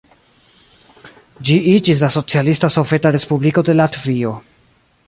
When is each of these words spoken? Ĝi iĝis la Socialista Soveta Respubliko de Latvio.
Ĝi 1.49 1.57
iĝis 1.73 2.01
la 2.07 2.09
Socialista 2.17 2.73
Soveta 2.79 3.13
Respubliko 3.19 3.67
de 3.71 3.79
Latvio. 3.83 4.35